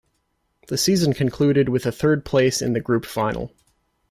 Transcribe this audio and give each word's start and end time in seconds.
The 0.67 0.79
season 0.79 1.13
concluded 1.13 1.69
with 1.69 1.85
a 1.85 1.91
third 1.91 2.25
place 2.25 2.59
in 2.59 2.73
the 2.73 2.79
group 2.79 3.05
final. 3.05 3.53